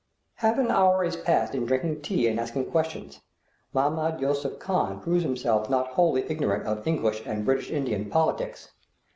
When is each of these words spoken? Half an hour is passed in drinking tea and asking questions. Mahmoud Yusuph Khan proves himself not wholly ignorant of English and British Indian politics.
Half 0.37 0.57
an 0.57 0.71
hour 0.71 1.03
is 1.03 1.15
passed 1.15 1.53
in 1.53 1.67
drinking 1.67 2.01
tea 2.01 2.25
and 2.27 2.39
asking 2.39 2.71
questions. 2.71 3.21
Mahmoud 3.71 4.19
Yusuph 4.19 4.57
Khan 4.57 4.99
proves 4.99 5.21
himself 5.21 5.69
not 5.69 5.89
wholly 5.89 6.23
ignorant 6.27 6.65
of 6.65 6.87
English 6.87 7.21
and 7.23 7.45
British 7.45 7.69
Indian 7.69 8.09
politics. 8.09 8.71